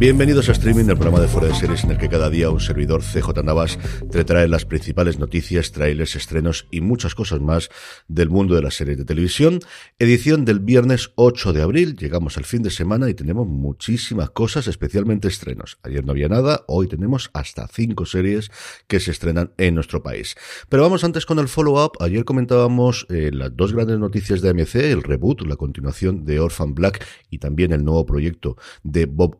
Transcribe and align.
Bienvenidos 0.00 0.48
a 0.48 0.52
Streaming, 0.52 0.86
el 0.86 0.96
programa 0.96 1.20
de 1.20 1.28
Fuera 1.28 1.48
de 1.48 1.54
Series 1.54 1.84
en 1.84 1.90
el 1.90 1.98
que 1.98 2.08
cada 2.08 2.30
día 2.30 2.48
un 2.48 2.58
servidor 2.58 3.02
CJ 3.02 3.42
Navas 3.44 3.78
te 4.10 4.24
trae 4.24 4.48
las 4.48 4.64
principales 4.64 5.18
noticias, 5.18 5.72
trailers, 5.72 6.16
estrenos 6.16 6.66
y 6.70 6.80
muchas 6.80 7.14
cosas 7.14 7.42
más 7.42 7.68
del 8.08 8.30
mundo 8.30 8.54
de 8.54 8.62
las 8.62 8.76
series 8.76 8.96
de 8.96 9.04
televisión. 9.04 9.60
Edición 9.98 10.46
del 10.46 10.60
viernes 10.60 11.10
8 11.16 11.52
de 11.52 11.60
abril, 11.60 11.96
llegamos 11.96 12.38
al 12.38 12.46
fin 12.46 12.62
de 12.62 12.70
semana 12.70 13.10
y 13.10 13.14
tenemos 13.14 13.46
muchísimas 13.46 14.30
cosas, 14.30 14.68
especialmente 14.68 15.28
estrenos. 15.28 15.78
Ayer 15.82 16.02
no 16.02 16.12
había 16.12 16.30
nada, 16.30 16.64
hoy 16.66 16.88
tenemos 16.88 17.28
hasta 17.34 17.68
cinco 17.68 18.06
series 18.06 18.50
que 18.86 19.00
se 19.00 19.10
estrenan 19.10 19.52
en 19.58 19.74
nuestro 19.74 20.02
país. 20.02 20.34
Pero 20.70 20.82
vamos 20.82 21.04
antes 21.04 21.26
con 21.26 21.38
el 21.38 21.48
follow-up. 21.48 21.98
Ayer 22.00 22.24
comentábamos 22.24 23.06
eh, 23.10 23.32
las 23.34 23.54
dos 23.54 23.74
grandes 23.74 23.98
noticias 23.98 24.40
de 24.40 24.48
AMC, 24.48 24.76
el 24.76 25.02
reboot, 25.02 25.42
la 25.42 25.56
continuación 25.56 26.24
de 26.24 26.40
Orphan 26.40 26.74
Black 26.74 27.04
y 27.28 27.36
también 27.36 27.74
el 27.74 27.84
nuevo 27.84 28.06
proyecto 28.06 28.56
de 28.82 29.04
Bob 29.04 29.38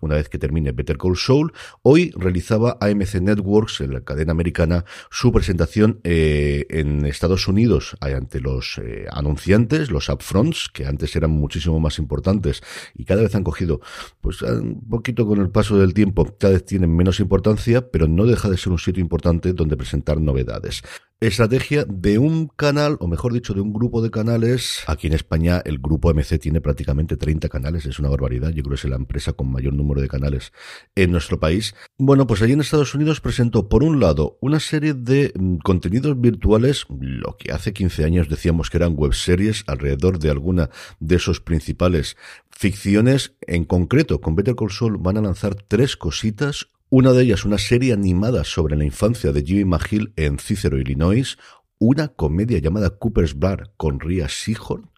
Una 0.00 0.16
vez 0.16 0.28
que 0.28 0.38
termine 0.38 0.72
Better 0.72 0.98
Call 0.98 1.16
Saul. 1.16 1.52
Hoy 1.82 2.12
realizaba 2.16 2.78
AMC 2.80 3.20
Networks, 3.20 3.80
en 3.80 3.92
la 3.92 4.00
cadena 4.02 4.32
americana, 4.32 4.84
su 5.10 5.32
presentación 5.32 6.00
eh, 6.04 6.66
en 6.70 7.06
Estados 7.06 7.48
Unidos 7.48 7.96
ante 8.00 8.40
los 8.40 8.78
eh, 8.78 9.06
anunciantes, 9.10 9.90
los 9.90 10.08
upfronts, 10.08 10.68
que 10.72 10.86
antes 10.86 11.14
eran 11.16 11.30
muchísimo 11.30 11.80
más 11.80 11.98
importantes 11.98 12.62
y 12.94 13.04
cada 13.04 13.22
vez 13.22 13.34
han 13.34 13.44
cogido, 13.44 13.80
pues 14.20 14.42
un 14.42 14.88
poquito 14.88 15.26
con 15.26 15.40
el 15.40 15.50
paso 15.50 15.78
del 15.78 15.94
tiempo, 15.94 16.24
cada 16.38 16.54
vez 16.54 16.64
tienen 16.64 16.94
menos 16.94 17.20
importancia, 17.20 17.90
pero 17.90 18.08
no 18.08 18.26
deja 18.26 18.48
de 18.48 18.56
ser 18.56 18.72
un 18.72 18.78
sitio 18.78 19.00
importante 19.00 19.52
donde 19.52 19.76
presentar 19.76 20.20
novedades 20.20 20.82
estrategia 21.26 21.84
de 21.88 22.18
un 22.18 22.48
canal, 22.48 22.96
o 23.00 23.06
mejor 23.06 23.32
dicho, 23.32 23.54
de 23.54 23.60
un 23.60 23.72
grupo 23.72 24.02
de 24.02 24.10
canales. 24.10 24.82
Aquí 24.86 25.06
en 25.06 25.12
España 25.12 25.62
el 25.64 25.78
grupo 25.78 26.12
MC 26.12 26.38
tiene 26.38 26.60
prácticamente 26.60 27.16
30 27.16 27.48
canales, 27.48 27.86
es 27.86 27.98
una 27.98 28.08
barbaridad. 28.08 28.50
Yo 28.50 28.62
creo 28.62 28.76
que 28.76 28.86
es 28.86 28.90
la 28.90 28.96
empresa 28.96 29.32
con 29.32 29.50
mayor 29.50 29.74
número 29.74 30.00
de 30.00 30.08
canales 30.08 30.52
en 30.96 31.12
nuestro 31.12 31.38
país. 31.38 31.74
Bueno, 31.96 32.26
pues 32.26 32.42
allí 32.42 32.52
en 32.52 32.60
Estados 32.60 32.94
Unidos 32.94 33.20
presentó, 33.20 33.68
por 33.68 33.84
un 33.84 34.00
lado, 34.00 34.36
una 34.40 34.58
serie 34.58 34.94
de 34.94 35.32
mm, 35.34 35.58
contenidos 35.58 36.20
virtuales, 36.20 36.86
lo 36.88 37.36
que 37.36 37.52
hace 37.52 37.72
15 37.72 38.04
años 38.04 38.28
decíamos 38.28 38.70
que 38.70 38.78
eran 38.78 38.94
webseries, 38.96 39.64
alrededor 39.66 40.18
de 40.18 40.30
alguna 40.30 40.70
de 40.98 41.16
esos 41.16 41.40
principales 41.40 42.16
ficciones. 42.50 43.34
En 43.42 43.64
concreto, 43.64 44.20
con 44.20 44.34
Better 44.34 44.56
Call 44.56 44.70
Saul 44.70 44.98
van 44.98 45.18
a 45.18 45.22
lanzar 45.22 45.54
tres 45.54 45.96
cositas. 45.96 46.68
Una 46.94 47.14
de 47.14 47.22
ellas, 47.22 47.46
una 47.46 47.56
serie 47.56 47.94
animada 47.94 48.44
sobre 48.44 48.76
la 48.76 48.84
infancia 48.84 49.32
de 49.32 49.42
Jimmy 49.42 49.64
McGill 49.64 50.12
en 50.16 50.38
Cicero, 50.38 50.78
Illinois, 50.78 51.38
una 51.78 52.08
comedia 52.08 52.58
llamada 52.58 52.98
Cooper's 52.98 53.38
Bar 53.38 53.72
con 53.78 53.98
Ria 53.98 54.28
Seahorn, 54.28 54.90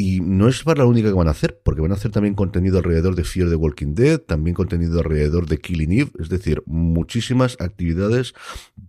y 0.00 0.20
no 0.20 0.46
es 0.46 0.62
para 0.62 0.84
la 0.84 0.88
única 0.88 1.08
que 1.08 1.16
van 1.16 1.26
a 1.26 1.32
hacer, 1.32 1.60
porque 1.64 1.80
van 1.80 1.90
a 1.90 1.96
hacer 1.96 2.12
también 2.12 2.36
contenido 2.36 2.78
alrededor 2.78 3.16
de 3.16 3.24
Fear 3.24 3.48
the 3.48 3.56
Walking 3.56 3.94
Dead, 3.94 4.20
también 4.20 4.54
contenido 4.54 5.00
alrededor 5.00 5.48
de 5.48 5.58
Killing 5.58 5.90
Eve, 5.90 6.12
es 6.20 6.28
decir, 6.28 6.62
muchísimas 6.66 7.56
actividades, 7.58 8.32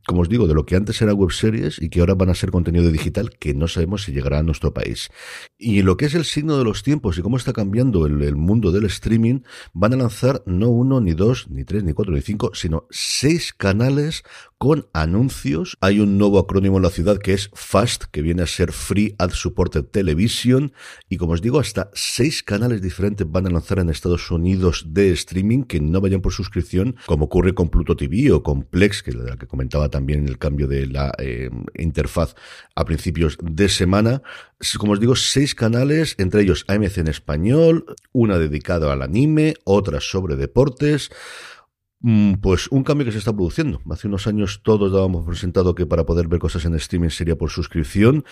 como 0.05 0.21
os 0.21 0.29
digo, 0.29 0.47
de 0.47 0.53
lo 0.53 0.67
que 0.67 0.75
antes 0.75 1.01
era 1.01 1.15
web 1.15 1.31
series 1.31 1.81
y 1.81 1.89
que 1.89 2.01
ahora 2.01 2.13
van 2.13 2.29
a 2.29 2.35
ser 2.35 2.51
contenido 2.51 2.91
digital 2.91 3.31
que 3.31 3.55
no 3.55 3.67
sabemos 3.67 4.03
si 4.03 4.11
llegará 4.11 4.37
a 4.37 4.43
nuestro 4.43 4.71
país. 4.71 5.09
Y 5.57 5.81
lo 5.81 5.97
que 5.97 6.05
es 6.05 6.13
el 6.13 6.25
signo 6.25 6.59
de 6.59 6.63
los 6.63 6.83
tiempos 6.83 7.17
y 7.17 7.23
cómo 7.23 7.37
está 7.37 7.53
cambiando 7.53 8.05
el, 8.05 8.21
el 8.21 8.35
mundo 8.35 8.71
del 8.71 8.85
streaming, 8.85 9.39
van 9.73 9.93
a 9.93 9.97
lanzar 9.97 10.43
no 10.45 10.69
uno, 10.69 11.01
ni 11.01 11.13
dos, 11.15 11.49
ni 11.49 11.63
tres, 11.63 11.83
ni 11.83 11.93
cuatro, 11.93 12.13
ni 12.13 12.21
cinco, 12.21 12.51
sino 12.53 12.85
seis 12.91 13.51
canales 13.57 14.21
con 14.59 14.87
anuncios. 14.91 15.77
Hay 15.79 16.01
un 16.01 16.17
nuevo 16.17 16.37
acrónimo 16.37 16.77
en 16.77 16.83
la 16.83 16.89
ciudad 16.89 17.17
que 17.17 17.33
es 17.33 17.49
FAST, 17.53 18.03
que 18.11 18.21
viene 18.21 18.43
a 18.43 18.45
ser 18.45 18.73
Free 18.73 19.15
Ad 19.17 19.31
Supported 19.31 19.85
Television. 19.85 20.73
Y 21.07 21.15
como 21.15 21.31
os 21.31 21.41
digo, 21.41 21.61
hasta 21.61 21.89
seis 21.93 22.43
canales 22.43 22.81
diferentes 22.81 23.25
van 23.27 23.47
a 23.47 23.49
lanzar 23.49 23.79
en 23.79 23.89
Estados 23.89 24.29
Unidos 24.29 24.83
de 24.89 25.11
streaming 25.11 25.63
que 25.63 25.79
no 25.79 26.01
vayan 26.01 26.21
por 26.21 26.33
suscripción, 26.33 26.97
como 27.05 27.25
ocurre 27.25 27.55
con 27.55 27.69
Pluto 27.69 27.95
TV 27.95 28.33
o 28.33 28.43
con 28.43 28.63
Plex, 28.63 29.01
que 29.01 29.11
es 29.11 29.15
la 29.15 29.37
que 29.37 29.47
comentaba 29.47 29.89
también 29.89 30.27
el 30.27 30.37
cambio 30.37 30.67
de 30.67 30.87
la 30.87 31.13
eh, 31.19 31.49
interfaz 31.75 32.35
a 32.75 32.83
principios 32.83 33.37
de 33.41 33.69
semana. 33.69 34.21
Como 34.77 34.91
os 34.91 34.99
digo, 34.99 35.15
seis 35.15 35.55
canales, 35.55 36.15
entre 36.17 36.41
ellos 36.41 36.65
AMC 36.67 36.97
en 36.97 37.07
español, 37.07 37.85
una 38.11 38.37
dedicada 38.37 38.91
al 38.91 39.03
anime, 39.03 39.53
otra 39.63 40.01
sobre 40.01 40.35
deportes. 40.35 41.11
Mm, 42.01 42.35
pues 42.35 42.69
un 42.69 42.83
cambio 42.83 43.05
que 43.05 43.11
se 43.11 43.17
está 43.17 43.33
produciendo. 43.33 43.81
Hace 43.89 44.07
unos 44.07 44.25
años 44.27 44.61
todos 44.63 44.91
dábamos 44.91 45.25
presentado 45.25 45.75
que 45.75 45.85
para 45.85 46.05
poder 46.05 46.27
ver 46.27 46.39
cosas 46.39 46.63
en 46.65 46.75
streaming 46.75 47.09
sería 47.09 47.37
por 47.37 47.49
suscripción 47.49 48.23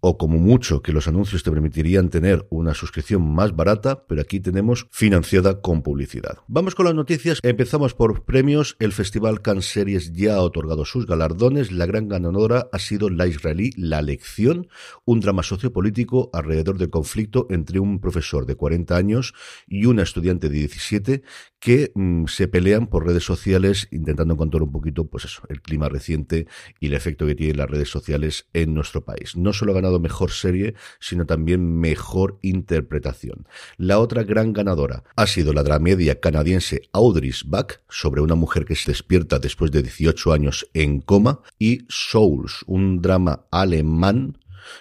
o 0.00 0.18
como 0.18 0.38
mucho 0.38 0.82
que 0.82 0.92
los 0.92 1.08
anuncios 1.08 1.42
te 1.42 1.50
permitirían 1.50 2.10
tener 2.10 2.46
una 2.50 2.74
suscripción 2.74 3.22
más 3.34 3.54
barata, 3.54 4.04
pero 4.06 4.20
aquí 4.20 4.40
tenemos 4.40 4.86
financiada 4.90 5.60
con 5.60 5.82
publicidad. 5.82 6.38
Vamos 6.48 6.74
con 6.74 6.86
las 6.86 6.94
noticias. 6.94 7.40
Empezamos 7.42 7.94
por 7.94 8.24
premios. 8.24 8.76
El 8.78 8.92
Festival 8.92 9.42
Cannes 9.42 9.66
Series 9.66 10.12
ya 10.12 10.36
ha 10.36 10.42
otorgado 10.42 10.84
sus 10.84 11.06
galardones. 11.06 11.72
La 11.72 11.86
gran 11.86 12.08
ganadora 12.08 12.68
ha 12.72 12.78
sido 12.78 13.10
la 13.10 13.26
israelí 13.26 13.72
La 13.76 14.02
Lección, 14.02 14.68
un 15.04 15.20
drama 15.20 15.42
sociopolítico 15.42 16.30
alrededor 16.32 16.78
del 16.78 16.90
conflicto 16.90 17.46
entre 17.50 17.80
un 17.80 18.00
profesor 18.00 18.46
de 18.46 18.54
40 18.54 18.96
años 18.96 19.34
y 19.66 19.86
una 19.86 20.02
estudiante 20.02 20.48
de 20.48 20.58
17 20.58 21.22
que 21.58 21.90
mm, 21.94 22.26
se 22.26 22.48
pelean 22.48 22.86
por 22.86 23.06
redes 23.06 23.24
sociales 23.24 23.88
intentando 23.90 24.34
encontrar 24.34 24.62
un 24.62 24.72
poquito, 24.72 25.08
pues 25.08 25.24
eso, 25.24 25.42
el 25.48 25.62
clima 25.62 25.88
reciente 25.88 26.46
y 26.80 26.86
el 26.86 26.94
efecto 26.94 27.26
que 27.26 27.34
tienen 27.34 27.56
las 27.56 27.70
redes 27.70 27.88
sociales 27.88 28.46
en 28.52 28.74
nuestro 28.74 29.04
país. 29.04 29.36
No 29.36 29.52
solo 29.52 29.72
ha 29.72 29.74
mejor 29.98 30.30
serie, 30.30 30.74
sino 31.00 31.26
también 31.26 31.78
mejor 31.78 32.38
interpretación. 32.42 33.46
La 33.76 33.98
otra 33.98 34.22
gran 34.22 34.52
ganadora 34.52 35.04
ha 35.16 35.26
sido 35.26 35.52
la 35.52 35.62
dramedia 35.62 36.20
canadiense 36.20 36.82
Audrey's 36.92 37.44
Back, 37.46 37.82
sobre 37.88 38.20
una 38.20 38.34
mujer 38.34 38.64
que 38.64 38.74
se 38.74 38.90
despierta 38.90 39.38
después 39.38 39.70
de 39.70 39.82
18 39.82 40.32
años 40.32 40.68
en 40.74 41.00
coma, 41.00 41.40
y 41.58 41.86
Souls, 41.88 42.64
un 42.66 43.00
drama 43.00 43.46
alemán 43.50 44.38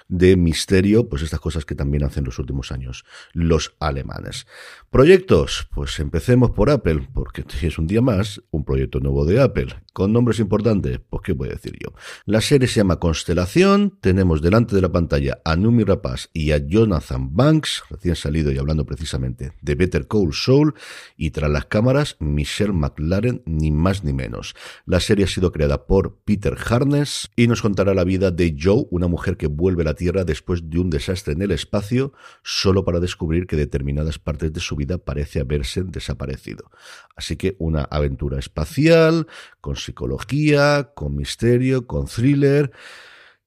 de 0.08 0.36
misterio, 0.36 1.08
pues 1.10 1.22
estas 1.22 1.40
cosas 1.40 1.66
que 1.66 1.76
también 1.76 2.04
hacen 2.04 2.24
los 2.24 2.40
últimos 2.40 2.72
años 2.72 3.06
los 3.34 3.76
alemanes. 3.80 4.48
Proyectos, 4.90 5.68
pues 5.74 6.00
empecemos 6.00 6.52
por 6.52 6.70
Apple, 6.70 7.08
porque 7.14 7.44
es 7.62 7.78
un 7.78 7.88
día 7.88 8.02
más, 8.02 8.42
un 8.52 8.66
proyecto 8.66 9.00
nuevo 9.00 9.26
de 9.26 9.42
Apple. 9.42 9.76
Con 9.96 10.12
nombres 10.12 10.40
importantes, 10.40 11.00
pues 11.10 11.22
qué 11.24 11.32
voy 11.32 11.48
a 11.48 11.54
decir 11.54 11.78
yo. 11.82 11.94
La 12.26 12.42
serie 12.42 12.68
se 12.68 12.82
llama 12.82 13.00
Constelación, 13.00 13.98
tenemos 14.02 14.42
delante 14.42 14.76
de 14.76 14.82
la 14.82 14.92
pantalla 14.92 15.40
a 15.46 15.56
Numi 15.56 15.86
Rapaz 15.86 16.30
y 16.34 16.52
a 16.52 16.58
Jonathan 16.58 17.34
Banks, 17.34 17.82
recién 17.90 18.18
salido 18.18 18.52
y 18.52 18.58
hablando 18.58 18.86
precisamente 18.86 19.54
de 19.62 19.76
Better 19.76 20.06
Call 20.06 20.34
Saul, 20.34 20.74
y 21.16 21.32
tras 21.32 21.50
las 21.50 21.68
cámaras 21.68 22.18
Michelle 22.20 22.74
McLaren, 22.74 23.42
ni 23.46 23.72
más 23.72 24.04
ni 24.04 24.12
menos. 24.12 24.54
La 24.86 25.00
serie 25.00 25.24
ha 25.24 25.30
sido 25.30 25.54
creada 25.54 25.86
por 25.88 26.18
Peter 26.26 26.58
Harness 26.70 27.32
y 27.38 27.48
nos 27.48 27.62
contará 27.62 27.94
la 27.94 28.04
vida 28.04 28.32
de 28.32 28.54
Joe, 28.62 28.88
una 28.92 29.08
mujer 29.08 29.38
que 29.38 29.48
vuelve 29.48 29.84
a 29.84 29.86
la 29.86 29.94
Tierra 29.94 30.26
después 30.26 30.70
de 30.70 30.78
un 30.78 30.90
desastre 30.90 31.36
en 31.36 31.42
el 31.42 31.52
espacio, 31.52 32.12
solo 32.44 32.84
para 32.84 33.00
descubrir 33.00 33.48
que 33.48 33.56
determinadas 33.56 34.20
partes 34.20 34.52
de 34.52 34.60
su 34.60 34.76
vida 34.76 34.98
parece 34.98 35.40
haberse 35.40 35.84
desaparecido. 35.86 36.70
Así 37.16 37.38
que 37.38 37.56
una 37.60 37.84
aventura 37.84 38.40
espacial, 38.40 39.28
con 39.62 39.78
psicología, 39.86 40.92
con 40.96 41.16
misterio, 41.16 41.88
con 41.88 42.06
thriller 42.06 42.72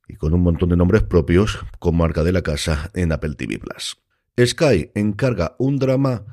y 0.08 0.14
con 0.14 0.32
un 0.34 0.42
montón 0.42 0.70
de 0.70 0.76
nombres 0.76 1.02
propios 1.02 1.58
con 1.78 1.96
marca 1.96 2.24
de 2.24 2.32
la 2.32 2.42
casa 2.42 2.90
en 2.94 3.12
Apple 3.12 3.34
TV 3.34 3.58
Plus. 3.58 3.98
Sky 4.38 4.90
encarga 4.94 5.56
un 5.58 5.78
drama 5.78 6.24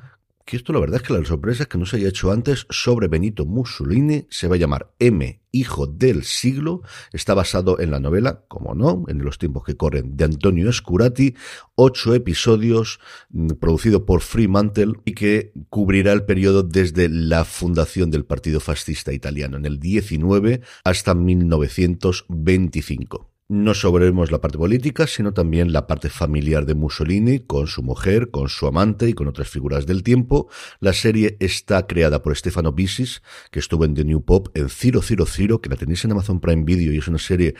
que 0.46 0.56
esto 0.56 0.72
la 0.72 0.78
verdad 0.78 1.00
es 1.02 1.06
que 1.06 1.12
la 1.12 1.24
sorpresa 1.24 1.64
es 1.64 1.68
que 1.68 1.76
no 1.76 1.86
se 1.86 1.96
haya 1.96 2.08
hecho 2.08 2.30
antes 2.30 2.66
sobre 2.70 3.08
Benito 3.08 3.44
Mussolini, 3.44 4.26
se 4.30 4.46
va 4.46 4.54
a 4.54 4.58
llamar 4.58 4.92
M, 5.00 5.40
Hijo 5.56 5.86
del 5.86 6.24
Siglo, 6.24 6.82
está 7.12 7.34
basado 7.34 7.80
en 7.80 7.90
la 7.90 8.00
novela, 8.00 8.44
como 8.48 8.74
no, 8.74 9.04
en 9.08 9.24
los 9.24 9.38
tiempos 9.38 9.64
que 9.64 9.76
corren, 9.76 10.16
de 10.16 10.24
Antonio 10.24 10.68
Escurati, 10.68 11.34
ocho 11.74 12.14
episodios, 12.14 13.00
mm, 13.30 13.52
producido 13.60 14.04
por 14.04 14.20
Fremantle 14.20 14.94
y 15.04 15.14
que 15.14 15.52
cubrirá 15.70 16.12
el 16.12 16.24
periodo 16.24 16.62
desde 16.62 17.08
la 17.08 17.44
fundación 17.44 18.10
del 18.10 18.24
Partido 18.24 18.60
Fascista 18.60 19.12
Italiano 19.12 19.56
en 19.56 19.66
el 19.66 19.80
19 19.80 20.60
hasta 20.84 21.14
1925. 21.14 23.35
No 23.48 23.74
sobrevemos 23.74 24.32
la 24.32 24.40
parte 24.40 24.58
política, 24.58 25.06
sino 25.06 25.32
también 25.32 25.72
la 25.72 25.86
parte 25.86 26.08
familiar 26.08 26.66
de 26.66 26.74
Mussolini, 26.74 27.38
con 27.38 27.68
su 27.68 27.84
mujer, 27.84 28.32
con 28.32 28.48
su 28.48 28.66
amante 28.66 29.08
y 29.08 29.12
con 29.12 29.28
otras 29.28 29.48
figuras 29.48 29.86
del 29.86 30.02
tiempo. 30.02 30.48
La 30.80 30.92
serie 30.92 31.36
está 31.38 31.86
creada 31.86 32.22
por 32.22 32.36
Stefano 32.36 32.72
Bisis, 32.72 33.22
que 33.52 33.60
estuvo 33.60 33.84
en 33.84 33.94
The 33.94 34.04
New 34.04 34.24
Pop 34.24 34.48
en 34.54 34.68
000, 34.68 35.60
que 35.60 35.68
la 35.68 35.76
tenéis 35.76 36.04
en 36.04 36.10
Amazon 36.10 36.40
Prime 36.40 36.64
Video 36.64 36.92
y 36.92 36.98
es 36.98 37.06
una 37.06 37.18
serie 37.18 37.54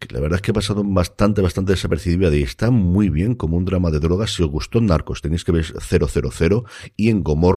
que 0.00 0.12
la 0.12 0.18
verdad 0.18 0.38
es 0.38 0.42
que 0.42 0.50
ha 0.50 0.54
pasado 0.54 0.82
bastante, 0.84 1.40
bastante 1.40 1.70
desapercibida 1.74 2.34
y 2.34 2.42
está 2.42 2.72
muy 2.72 3.08
bien 3.08 3.36
como 3.36 3.56
un 3.56 3.64
drama 3.64 3.92
de 3.92 4.00
drogas. 4.00 4.34
Si 4.34 4.42
os 4.42 4.50
gustó 4.50 4.80
Narcos, 4.80 5.22
tenéis 5.22 5.44
que 5.44 5.52
ver 5.52 5.64
000 5.64 6.64
y 6.96 7.10
en 7.10 7.22
Gomorra. 7.22 7.54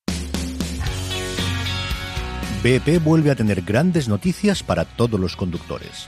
BP 2.61 3.03
vuelve 3.03 3.31
a 3.31 3.35
tener 3.35 3.63
grandes 3.63 4.07
noticias 4.07 4.61
para 4.61 4.85
todos 4.85 5.19
los 5.19 5.35
conductores. 5.35 6.07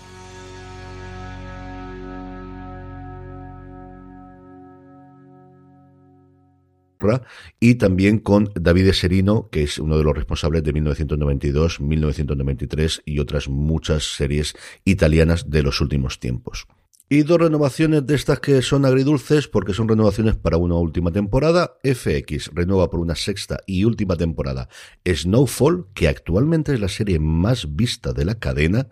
y 7.59 7.75
también 7.75 8.19
con 8.19 8.51
David 8.55 8.91
Serino, 8.91 9.49
que 9.49 9.63
es 9.63 9.79
uno 9.79 9.97
de 9.97 10.03
los 10.03 10.15
responsables 10.15 10.63
de 10.63 10.73
1992, 10.73 11.79
1993 11.81 13.01
y 13.05 13.19
otras 13.19 13.47
muchas 13.49 14.15
series 14.15 14.55
italianas 14.85 15.49
de 15.49 15.63
los 15.63 15.81
últimos 15.81 16.19
tiempos. 16.19 16.67
Y 17.13 17.23
dos 17.23 17.41
renovaciones 17.41 18.07
de 18.07 18.15
estas 18.15 18.39
que 18.39 18.61
son 18.61 18.85
agridulces 18.85 19.49
porque 19.49 19.73
son 19.73 19.89
renovaciones 19.89 20.37
para 20.37 20.55
una 20.55 20.75
última 20.75 21.11
temporada. 21.11 21.73
FX 21.83 22.51
renueva 22.53 22.89
por 22.89 23.01
una 23.01 23.15
sexta 23.15 23.59
y 23.67 23.83
última 23.83 24.15
temporada 24.15 24.69
Snowfall, 25.05 25.87
que 25.93 26.07
actualmente 26.07 26.73
es 26.73 26.79
la 26.79 26.87
serie 26.87 27.19
más 27.19 27.75
vista 27.75 28.13
de 28.13 28.23
la 28.23 28.35
cadena 28.35 28.87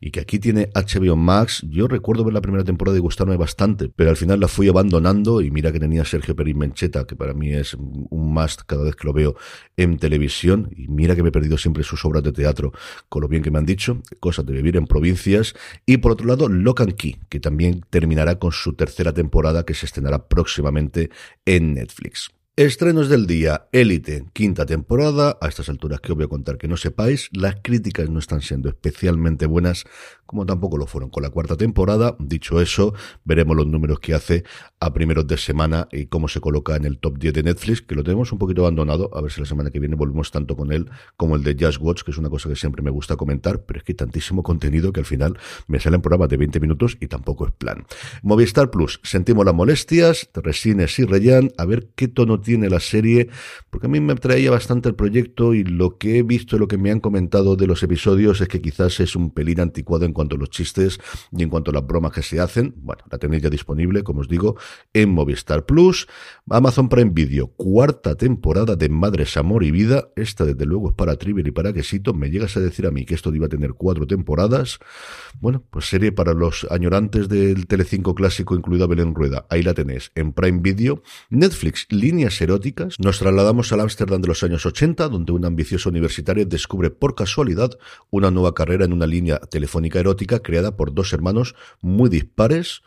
y 0.00 0.10
que 0.10 0.18
aquí 0.18 0.40
tiene 0.40 0.68
HBO 0.74 1.14
Max. 1.14 1.64
Yo 1.70 1.86
recuerdo 1.86 2.24
ver 2.24 2.34
la 2.34 2.40
primera 2.40 2.64
temporada 2.64 2.98
y 2.98 3.00
gustarme 3.00 3.36
bastante, 3.36 3.88
pero 3.88 4.10
al 4.10 4.16
final 4.16 4.40
la 4.40 4.48
fui 4.48 4.68
abandonando 4.68 5.40
y 5.40 5.52
mira 5.52 5.70
que 5.70 5.78
tenía 5.78 6.04
Sergio 6.04 6.34
Perin 6.34 6.58
Mencheta, 6.58 7.06
que 7.06 7.14
para 7.14 7.34
mí 7.34 7.52
es 7.52 7.74
un 7.74 8.34
must 8.34 8.62
cada 8.66 8.82
vez 8.82 8.96
que 8.96 9.06
lo 9.06 9.12
veo 9.12 9.36
en 9.76 9.96
televisión 9.98 10.70
y 10.76 10.88
mira 10.88 11.14
que 11.14 11.22
me 11.22 11.28
he 11.28 11.32
perdido 11.32 11.56
siempre 11.56 11.84
sus 11.84 12.04
obras 12.04 12.24
de 12.24 12.32
teatro 12.32 12.72
con 13.08 13.22
lo 13.22 13.28
bien 13.28 13.44
que 13.44 13.52
me 13.52 13.60
han 13.60 13.66
dicho, 13.66 14.02
cosas 14.18 14.44
de 14.44 14.54
vivir 14.54 14.76
en 14.76 14.88
provincias. 14.88 15.54
Y 15.86 15.98
por 15.98 16.10
otro 16.10 16.26
lado, 16.26 16.48
Lock 16.48 16.80
and 16.80 16.94
Key, 16.96 17.16
que 17.28 17.38
también 17.38 17.59
terminará 17.90 18.38
con 18.38 18.52
su 18.52 18.74
tercera 18.74 19.12
temporada 19.12 19.64
que 19.64 19.74
se 19.74 19.86
estrenará 19.86 20.28
próximamente 20.28 21.10
en 21.44 21.74
Netflix. 21.74 22.30
Estrenos 22.56 23.08
del 23.08 23.26
día, 23.26 23.68
Élite, 23.72 24.24
quinta 24.34 24.66
temporada. 24.66 25.38
A 25.40 25.48
estas 25.48 25.70
alturas 25.70 26.00
que 26.00 26.12
os 26.12 26.16
voy 26.16 26.26
a 26.26 26.28
contar 26.28 26.58
que 26.58 26.68
no 26.68 26.76
sepáis, 26.76 27.30
las 27.32 27.56
críticas 27.62 28.10
no 28.10 28.18
están 28.18 28.42
siendo 28.42 28.68
especialmente 28.68 29.46
buenas, 29.46 29.84
como 30.30 30.46
tampoco 30.46 30.78
lo 30.78 30.86
fueron 30.86 31.10
con 31.10 31.24
la 31.24 31.30
cuarta 31.30 31.56
temporada. 31.56 32.14
Dicho 32.20 32.60
eso, 32.60 32.94
veremos 33.24 33.56
los 33.56 33.66
números 33.66 33.98
que 33.98 34.14
hace 34.14 34.44
a 34.78 34.92
primeros 34.92 35.26
de 35.26 35.36
semana 35.36 35.88
y 35.90 36.06
cómo 36.06 36.28
se 36.28 36.40
coloca 36.40 36.76
en 36.76 36.84
el 36.84 36.98
top 36.98 37.18
10 37.18 37.34
de 37.34 37.42
Netflix, 37.42 37.82
que 37.82 37.96
lo 37.96 38.04
tenemos 38.04 38.30
un 38.30 38.38
poquito 38.38 38.60
abandonado. 38.62 39.10
A 39.12 39.22
ver 39.22 39.32
si 39.32 39.40
la 39.40 39.46
semana 39.48 39.70
que 39.70 39.80
viene 39.80 39.96
volvemos 39.96 40.30
tanto 40.30 40.56
con 40.56 40.70
él 40.70 40.88
como 41.16 41.34
el 41.34 41.42
de 41.42 41.56
Just 41.58 41.80
Watch, 41.80 42.02
que 42.02 42.12
es 42.12 42.18
una 42.18 42.30
cosa 42.30 42.48
que 42.48 42.54
siempre 42.54 42.80
me 42.80 42.92
gusta 42.92 43.16
comentar, 43.16 43.64
pero 43.64 43.78
es 43.78 43.82
que 43.82 43.90
hay 43.90 43.96
tantísimo 43.96 44.44
contenido 44.44 44.92
que 44.92 45.00
al 45.00 45.06
final 45.06 45.36
me 45.66 45.80
salen 45.80 46.00
programas 46.00 46.28
de 46.28 46.36
20 46.36 46.60
minutos 46.60 46.96
y 47.00 47.08
tampoco 47.08 47.48
es 47.48 47.52
plan. 47.52 47.84
Movistar 48.22 48.70
Plus, 48.70 49.00
sentimos 49.02 49.44
las 49.44 49.54
molestias, 49.54 50.30
Resines 50.32 50.96
y 51.00 51.06
Reyan, 51.06 51.50
a 51.58 51.64
ver 51.64 51.88
qué 51.96 52.06
tono 52.06 52.40
tiene 52.40 52.70
la 52.70 52.78
serie, 52.78 53.30
porque 53.68 53.88
a 53.88 53.90
mí 53.90 53.98
me 53.98 54.12
atraía 54.12 54.52
bastante 54.52 54.88
el 54.88 54.94
proyecto 54.94 55.54
y 55.54 55.64
lo 55.64 55.98
que 55.98 56.18
he 56.18 56.22
visto 56.22 56.54
y 56.54 56.60
lo 56.60 56.68
que 56.68 56.78
me 56.78 56.92
han 56.92 57.00
comentado 57.00 57.56
de 57.56 57.66
los 57.66 57.82
episodios 57.82 58.40
es 58.40 58.46
que 58.46 58.62
quizás 58.62 59.00
es 59.00 59.16
un 59.16 59.32
pelín 59.32 59.58
anticuado 59.58 60.04
en 60.04 60.12
cuanto 60.20 60.36
a 60.36 60.38
los 60.38 60.50
chistes 60.50 61.00
y 61.32 61.42
en 61.42 61.48
cuanto 61.48 61.70
a 61.70 61.74
las 61.74 61.86
bromas 61.86 62.12
que 62.12 62.22
se 62.22 62.40
hacen. 62.40 62.74
Bueno, 62.76 63.02
la 63.10 63.16
tenéis 63.16 63.42
ya 63.42 63.48
disponible, 63.48 64.02
como 64.02 64.20
os 64.20 64.28
digo, 64.28 64.56
en 64.92 65.08
Movistar 65.08 65.64
Plus, 65.64 66.06
Amazon 66.50 66.90
Prime 66.90 67.12
Video, 67.14 67.46
cuarta 67.56 68.16
temporada 68.16 68.76
de 68.76 68.90
Madres, 68.90 69.38
Amor 69.38 69.64
y 69.64 69.70
Vida. 69.70 70.10
Esta, 70.16 70.44
desde 70.44 70.66
luego, 70.66 70.90
es 70.90 70.94
para 70.94 71.16
Trivial 71.16 71.46
y 71.48 71.52
para 71.52 71.72
Quesito. 71.72 72.12
Me 72.12 72.28
llegas 72.28 72.54
a 72.58 72.60
decir 72.60 72.86
a 72.86 72.90
mí 72.90 73.06
que 73.06 73.14
esto 73.14 73.34
iba 73.34 73.46
a 73.46 73.48
tener 73.48 73.72
cuatro 73.72 74.06
temporadas. 74.06 74.78
Bueno, 75.40 75.64
pues 75.70 75.88
serie 75.88 76.12
para 76.12 76.34
los 76.34 76.66
añorantes 76.70 77.30
del 77.30 77.66
Telecinco 77.66 78.14
clásico, 78.14 78.54
incluida 78.54 78.86
Belén 78.86 79.14
Rueda. 79.14 79.46
Ahí 79.48 79.62
la 79.62 79.72
tenéis, 79.72 80.12
en 80.16 80.34
Prime 80.34 80.60
Video. 80.60 81.02
Netflix, 81.30 81.86
líneas 81.88 82.38
eróticas, 82.42 82.96
nos 82.98 83.20
trasladamos 83.20 83.72
al 83.72 83.80
Ámsterdam 83.80 84.20
de 84.20 84.28
los 84.28 84.42
años 84.42 84.66
80, 84.66 85.08
donde 85.08 85.32
una 85.32 85.46
ambiciosa 85.46 85.88
universitaria 85.88 86.44
descubre 86.44 86.90
por 86.90 87.14
casualidad 87.14 87.70
una 88.10 88.30
nueva 88.30 88.52
carrera 88.52 88.84
en 88.84 88.92
una 88.92 89.06
línea 89.06 89.38
telefónica 89.38 89.98
erótica 89.98 90.09
creada 90.42 90.76
por 90.76 90.94
dos 90.94 91.12
hermanos 91.12 91.54
muy 91.80 92.08
dispares, 92.10 92.82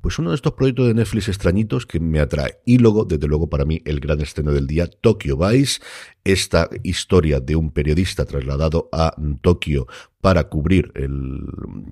pues 0.00 0.18
uno 0.18 0.30
de 0.30 0.36
estos 0.36 0.52
proyectos 0.52 0.88
de 0.88 0.94
Netflix 0.94 1.28
extrañitos 1.28 1.86
que 1.86 2.00
me 2.00 2.20
atrae. 2.20 2.60
Y 2.64 2.78
luego, 2.78 3.04
desde 3.04 3.26
luego, 3.26 3.48
para 3.48 3.64
mí, 3.64 3.82
el 3.84 4.00
gran 4.00 4.20
estreno 4.20 4.52
del 4.52 4.66
día, 4.66 4.88
Tokyo 4.88 5.36
Vice, 5.36 5.80
esta 6.26 6.68
historia 6.82 7.38
de 7.38 7.54
un 7.54 7.70
periodista 7.70 8.24
trasladado 8.24 8.88
a 8.92 9.14
Tokio 9.40 9.86
para 10.20 10.48
cubrir 10.48 10.90
el 10.96 11.44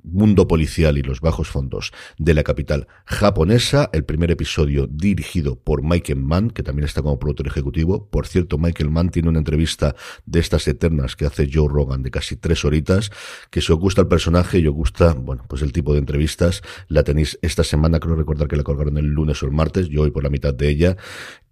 mundo 0.03 0.49
policial 0.49 0.99
y 0.99 1.03
los 1.03 1.21
bajos 1.21 1.47
fondos 1.47 1.93
de 2.19 2.35
la 2.35 2.43
capital 2.43 2.89
japonesa. 3.05 3.89
El 3.93 4.05
primer 4.05 4.33
episodio 4.33 4.89
dirigido 4.89 5.55
por 5.55 5.85
Michael 5.85 6.19
Mann, 6.19 6.51
que 6.51 6.65
también 6.65 6.85
está 6.85 7.01
como 7.01 7.21
productor 7.21 7.47
ejecutivo. 7.47 8.09
Por 8.09 8.27
cierto, 8.27 8.59
Michael 8.59 8.91
Mann 8.91 9.11
tiene 9.11 9.29
una 9.29 9.39
entrevista 9.39 9.95
de 10.27 10.41
estas 10.41 10.67
eternas 10.67 11.15
que 11.15 11.27
hace 11.27 11.49
Joe 11.53 11.69
Rogan 11.69 12.03
de 12.03 12.11
casi 12.11 12.35
tres 12.35 12.65
horitas, 12.65 13.13
que 13.51 13.61
si 13.61 13.73
os 13.73 13.79
gusta 13.79 14.01
el 14.01 14.09
personaje 14.09 14.59
y 14.59 14.67
os 14.67 14.75
gusta, 14.75 15.13
bueno, 15.13 15.45
pues 15.49 15.63
el 15.63 15.73
tipo 15.73 15.93
de 15.93 16.01
entrevistas, 16.01 16.63
la 16.89 17.05
tenéis 17.05 17.39
esta 17.41 17.63
semana, 17.63 18.01
creo 18.01 18.17
recordar 18.17 18.49
que 18.49 18.57
la 18.57 18.65
colgaron 18.65 18.99
el 18.99 19.07
lunes 19.07 19.41
o 19.45 19.47
el 19.47 19.53
martes, 19.53 19.89
yo 19.89 20.01
voy 20.01 20.11
por 20.11 20.25
la 20.25 20.31
mitad 20.31 20.53
de 20.53 20.69
ella 20.71 20.97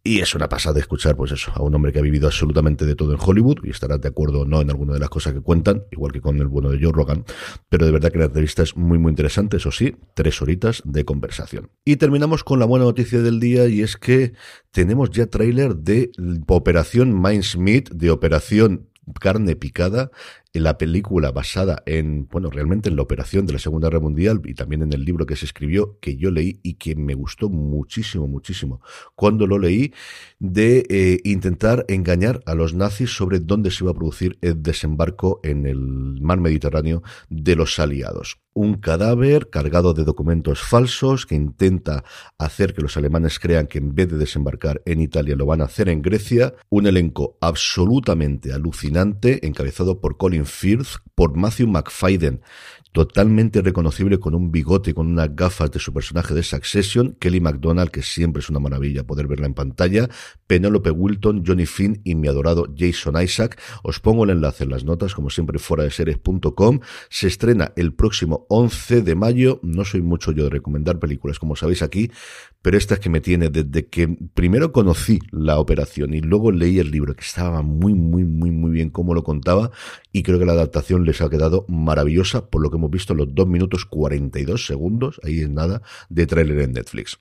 Y 0.05 0.19
es 0.19 0.35
una 0.35 0.49
pasada 0.49 0.81
escuchar, 0.81 1.15
pues 1.15 1.31
eso, 1.31 1.53
a 1.55 1.63
un 1.63 1.73
hombre 1.77 1.93
que 1.93 2.01
ha 2.01 2.03
vivido 2.03 2.27
absolutamente 2.27 2.85
de 2.85 2.97
todo 2.97 3.13
en 3.13 3.21
Hollywood 3.21 3.59
y 3.63 3.71
estará 3.71 3.99
de 3.99 4.09
acuerdo 4.09 4.41
o 4.41 4.45
no 4.45 4.61
en 4.61 4.69
alguna 4.69 4.95
de 4.95 4.99
las 4.99 5.09
cosas 5.09 5.33
que 5.33 5.41
cuentan, 5.41 5.85
igual 5.93 6.11
que 6.11 6.21
con 6.21 6.39
el 6.39 6.49
bueno 6.49 6.71
de 6.71 6.83
Joe 6.83 6.91
Rogan. 6.93 7.25
Pero 7.69 7.87
de 7.87 7.93
verdad 7.93 8.11
que 8.11 8.19
la 8.19 8.25
entrevista 8.25 8.65
es 8.65 8.77
muy, 8.77 8.99
muy 8.99 9.11
interesante, 9.11 9.59
eso 9.59 9.71
sí, 9.71 9.95
tres 10.15 10.43
horitas 10.43 10.83
de 10.85 11.05
conversación. 11.05 11.71
Y 11.85 11.97
terminamos 11.97 12.43
con 12.43 12.59
la 12.59 12.67
buena 12.67 12.85
noticia 12.85 13.23
del 13.23 13.39
día 13.39 13.69
y 13.69 13.83
es 13.83 13.97
que 13.97 14.33
tenemos 14.73 15.11
ya 15.11 15.27
tráiler 15.27 15.77
de 15.77 16.11
Operación 16.49 17.23
Mindsmith, 17.23 17.91
de 17.91 18.11
Operación 18.11 18.89
carne 19.21 19.57
picada, 19.57 20.11
la 20.61 20.77
película 20.77 21.33
basada 21.33 21.83
en, 21.87 22.29
bueno, 22.29 22.51
realmente 22.51 22.91
en 22.91 22.97
la 22.97 23.03
operación 23.03 23.47
de 23.47 23.55
la 23.55 23.59
Segunda 23.59 23.89
Guerra 23.89 24.01
Mundial 24.01 24.43
y 24.45 24.55
también 24.55 24.83
en 24.83 24.93
el 24.93 25.05
libro 25.05 25.25
que 25.25 25.37
se 25.37 25.47
escribió, 25.47 25.99
que 26.01 26.17
yo 26.17 26.31
leí 26.31 26.61
y 26.63 26.75
que 26.75 26.95
me 26.95 27.15
gustó 27.15 27.49
muchísimo, 27.49 28.27
muchísimo 28.27 28.81
cuando 29.15 29.47
lo 29.47 29.59
leí, 29.59 29.95
de 30.39 30.85
eh, 30.91 31.21
intentar 31.25 31.85
engañar 31.89 32.43
a 32.47 32.55
los 32.55 32.75
nazis 32.75 33.17
sobre 33.17 33.41
dónde 33.41 33.71
se 33.71 33.85
iba 33.85 33.93
a 33.93 33.95
producir 33.95 34.39
el 34.43 34.63
desembarco 34.63 35.41
en 35.43 35.67
el 35.67 36.21
mar 36.21 36.41
Mediterráneo 36.41 37.03
de 37.31 37.57
los 37.57 37.79
aliados. 37.79 38.39
Un 38.55 38.75
cadáver 38.75 39.49
cargado 39.49 39.95
de 39.95 40.05
documentos 40.05 40.61
falsos 40.61 41.25
que 41.25 41.35
intenta 41.35 42.05
hacer 42.37 42.75
que 42.75 42.83
los 42.83 42.99
alemanes 42.99 43.39
crean 43.39 43.67
que 43.67 43.79
en 43.79 43.95
vez 43.95 44.11
de 44.11 44.19
desembarcar 44.19 44.83
en 44.85 45.01
Italia 45.01 45.37
lo 45.37 45.47
van 45.47 45.63
a 45.63 45.65
hacer 45.65 45.89
en 45.89 46.03
Grecia. 46.03 46.53
Un 46.69 46.87
elenco 46.87 47.39
absolutamente 47.41 48.53
alucinante 48.53 49.47
encabezado 49.47 50.01
por 50.01 50.19
Colin 50.19 50.42
Firth, 50.45 50.99
por 51.15 51.37
Matthew 51.37 51.69
McFadden, 51.69 52.41
totalmente 52.93 53.63
reconocible 53.63 54.21
con 54.21 54.35
un 54.35 54.53
bigote, 54.53 54.95
con 54.95 55.07
unas 55.07 55.35
gafas 55.35 55.71
de 55.71 55.79
su 55.79 55.93
personaje 55.93 56.35
de 56.35 56.43
Succession, 56.43 57.17
Kelly 57.19 57.41
MacDonald, 57.41 57.91
que 57.91 58.03
siempre 58.03 58.41
es 58.41 58.51
una 58.51 58.61
maravilla 58.61 59.05
poder 59.05 59.27
verla 59.27 59.47
en 59.47 59.55
pantalla, 59.55 60.09
Penelope 60.47 60.91
Wilton, 60.91 61.43
Johnny 61.47 61.67
Finn 61.67 62.03
y 62.05 62.15
mi 62.15 62.29
adorado 62.29 62.67
Jason 62.77 63.21
Isaac. 63.21 63.61
Os 63.83 63.99
pongo 63.99 64.25
el 64.25 64.31
enlace 64.31 64.65
en 64.65 64.71
las 64.71 64.85
notas, 64.85 65.15
como 65.15 65.31
siempre, 65.31 65.59
fuera 65.59 65.85
de 65.85 65.91
series.com. 65.91 66.81
Se 67.09 67.27
estrena 67.27 67.73
el 67.77 67.95
próximo 67.95 68.47
11 68.51 69.03
de 69.03 69.15
mayo. 69.15 69.61
No 69.63 69.85
soy 69.85 70.03
mucho 70.03 70.33
yo 70.33 70.45
de 70.45 70.51
recomendar 70.51 70.99
películas, 70.99 71.39
como 71.39 71.57
sabéis 71.57 71.83
aquí, 71.83 72.11
pero 72.63 72.79
esta 72.79 72.95
es 72.95 73.01
que 73.01 73.11
me 73.11 73.21
tiene 73.21 73.51
desde 73.51 73.87
que 73.87 74.09
primero 74.35 74.73
conocí 74.73 75.19
la 75.31 75.59
operación 75.59 76.15
y 76.15 76.21
luego 76.21 76.53
leí 76.53 76.79
el 76.79 76.91
libro, 76.91 77.15
que 77.15 77.25
estaba 77.25 77.63
muy, 77.63 77.95
muy, 77.95 78.25
muy, 78.25 78.51
muy 78.51 78.71
bien 78.71 78.91
como 78.91 79.15
lo 79.15 79.25
contaba, 79.25 79.71
y 80.13 80.23
creo 80.23 80.39
que 80.39 80.47
la 80.47 80.53
adaptación 80.53 81.05
les 81.05 81.21
ha 81.21 81.29
quedado 81.29 81.67
maravillosa, 81.69 82.49
por 82.49 82.63
lo 82.63 82.71
que 82.71 82.77
hemos 82.77 82.91
visto 82.91 83.15
los 83.15 83.35
2 83.35 83.47
minutos 83.49 83.85
42 83.85 84.65
segundos, 84.65 85.21
ahí 85.25 85.41
es 85.41 85.51
nada, 85.51 85.83
de 86.09 86.27
tráiler 86.27 86.61
en 86.61 86.73
Netflix. 86.73 87.19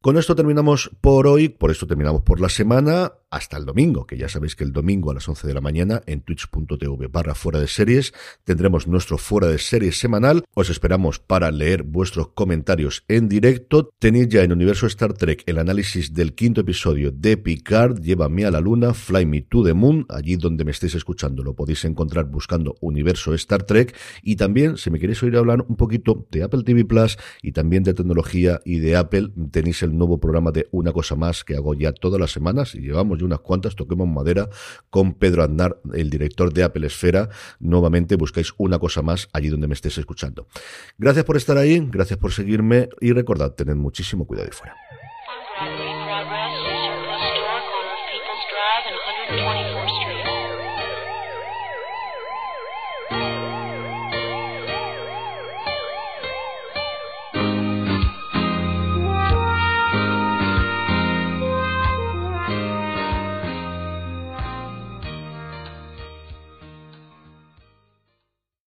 Con 0.00 0.16
esto 0.16 0.36
terminamos 0.36 0.90
por 1.00 1.26
hoy, 1.26 1.48
por 1.48 1.72
esto 1.72 1.86
terminamos 1.88 2.22
por 2.22 2.40
la 2.40 2.48
semana 2.48 3.14
hasta 3.36 3.56
el 3.58 3.66
domingo, 3.66 4.06
que 4.06 4.16
ya 4.16 4.28
sabéis 4.28 4.56
que 4.56 4.64
el 4.64 4.72
domingo 4.72 5.10
a 5.10 5.14
las 5.14 5.28
11 5.28 5.46
de 5.46 5.54
la 5.54 5.60
mañana 5.60 6.02
en 6.06 6.22
twitch.tv 6.22 7.06
barra 7.08 7.34
fuera 7.34 7.60
de 7.60 7.68
series 7.68 8.14
tendremos 8.44 8.86
nuestro 8.86 9.18
fuera 9.18 9.48
de 9.48 9.58
series 9.58 9.98
semanal. 9.98 10.44
Os 10.54 10.70
esperamos 10.70 11.18
para 11.18 11.50
leer 11.50 11.82
vuestros 11.82 12.28
comentarios 12.28 13.04
en 13.08 13.28
directo. 13.28 13.90
Tenéis 13.98 14.28
ya 14.28 14.42
en 14.42 14.52
Universo 14.52 14.86
Star 14.86 15.12
Trek 15.12 15.42
el 15.46 15.58
análisis 15.58 16.14
del 16.14 16.34
quinto 16.34 16.62
episodio 16.62 17.12
de 17.12 17.36
Picard, 17.36 18.00
Llévame 18.00 18.46
a 18.46 18.50
la 18.50 18.60
Luna, 18.60 18.94
Fly 18.94 19.26
Me 19.26 19.42
to 19.42 19.62
the 19.62 19.74
Moon, 19.74 20.06
allí 20.08 20.36
donde 20.36 20.64
me 20.64 20.70
estéis 20.70 20.94
escuchando 20.94 21.42
lo 21.42 21.54
podéis 21.54 21.84
encontrar 21.84 22.26
buscando 22.26 22.76
Universo 22.80 23.34
Star 23.34 23.64
Trek 23.64 23.94
y 24.22 24.36
también 24.36 24.78
si 24.78 24.90
me 24.90 24.98
queréis 24.98 25.22
oír 25.22 25.36
hablar 25.36 25.64
un 25.68 25.76
poquito 25.76 26.26
de 26.30 26.42
Apple 26.42 26.62
TV 26.62 26.84
Plus 26.84 27.18
y 27.42 27.52
también 27.52 27.82
de 27.82 27.94
tecnología 27.94 28.60
y 28.64 28.78
de 28.78 28.96
Apple, 28.96 29.30
tenéis 29.50 29.82
el 29.82 29.96
nuevo 29.96 30.18
programa 30.18 30.52
de 30.52 30.68
Una 30.70 30.92
Cosa 30.92 31.16
Más 31.16 31.44
que 31.44 31.54
hago 31.54 31.74
ya 31.74 31.92
todas 31.92 32.20
las 32.20 32.30
semanas 32.30 32.74
y 32.74 32.80
llevamos 32.80 33.18
unas 33.26 33.40
cuantas, 33.40 33.76
toquemos 33.76 34.08
madera, 34.08 34.48
con 34.90 35.14
Pedro 35.14 35.42
Aznar, 35.42 35.78
el 35.94 36.10
director 36.10 36.52
de 36.52 36.62
Apple 36.62 36.86
Esfera. 36.86 37.28
Nuevamente 37.60 38.16
buscáis 38.16 38.52
una 38.56 38.78
cosa 38.78 39.02
más 39.02 39.28
allí 39.32 39.48
donde 39.48 39.68
me 39.68 39.74
estés 39.74 39.98
escuchando. 39.98 40.46
Gracias 40.98 41.24
por 41.24 41.36
estar 41.36 41.58
ahí, 41.58 41.86
gracias 41.90 42.18
por 42.18 42.32
seguirme 42.32 42.88
y 43.00 43.12
recordad, 43.12 43.52
tened 43.52 43.76
muchísimo 43.76 44.26
cuidado 44.26 44.48
y 44.48 44.52
fuera. 44.52 44.74